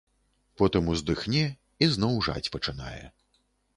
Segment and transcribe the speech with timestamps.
[0.61, 1.43] Потым уздыхне
[1.83, 3.03] і зноў жаць пачынае.